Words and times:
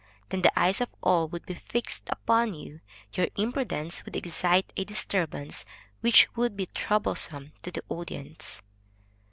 Then 0.29 0.41
the 0.41 0.59
eyes 0.59 0.81
of 0.81 0.89
all 1.03 1.27
would 1.27 1.45
be 1.45 1.53
fixed 1.53 2.09
upon 2.09 2.55
you; 2.55 2.79
your 3.13 3.27
imprudence 3.35 4.03
would 4.03 4.15
excite 4.15 4.73
a 4.75 4.83
disturbance, 4.83 5.63
which 5.99 6.27
would 6.35 6.57
be 6.57 6.65
troublesome 6.73 7.51
to 7.61 7.69
the 7.69 7.83
audience. 7.87 8.63